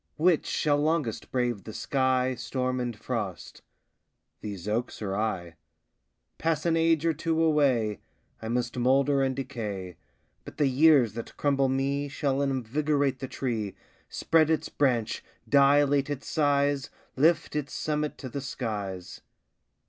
Which 0.17 0.47
shall 0.47 0.79
longest 0.79 1.31
brave 1.31 1.63
the 1.63 1.73
sky, 1.75 2.33
Storm 2.33 2.79
and 2.79 2.97
frost 2.97 3.61
these 4.39 4.67
oaks 4.67 4.99
or 4.99 5.15
I? 5.15 5.57
Pass 6.39 6.65
an 6.65 6.75
age 6.75 7.05
or 7.05 7.13
two 7.13 7.39
away, 7.43 7.99
I 8.41 8.47
must 8.47 8.75
moulder 8.75 9.21
and 9.21 9.35
decay, 9.35 9.97
But 10.43 10.57
the 10.57 10.65
years 10.65 11.13
that 11.13 11.37
crumble 11.37 11.69
me 11.69 12.07
Shall 12.07 12.41
invigorate 12.41 13.19
the 13.19 13.27
tree, 13.27 13.75
Spread 14.09 14.49
its 14.49 14.69
branch, 14.69 15.23
dilate 15.47 16.09
its 16.09 16.25
size, 16.27 16.89
Lift 17.15 17.55
its 17.55 17.71
summit 17.71 18.17
to 18.17 18.29
the 18.29 18.41
skies. 18.41 19.21